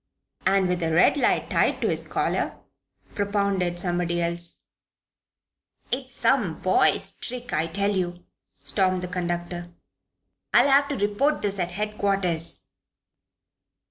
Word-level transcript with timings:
"And 0.47 0.67
with 0.67 0.81
a 0.81 0.91
red 0.91 1.15
light 1.15 1.51
tied 1.51 1.79
to 1.81 1.87
his 1.87 2.07
collar?" 2.07 2.57
propounded 3.13 3.77
somebody 3.79 4.19
else. 4.23 4.63
"It's 5.91 6.15
some 6.15 6.59
boy's 6.59 7.11
trick, 7.19 7.53
I 7.53 7.67
tell 7.67 7.91
you," 7.95 8.23
stormed 8.63 9.03
the 9.03 9.07
conductor. 9.07 9.69
"I'll 10.55 10.69
have 10.71 10.87
to 10.87 10.95
report 10.97 11.43
this 11.43 11.59
at 11.59 11.73
headquarters." 11.73 12.65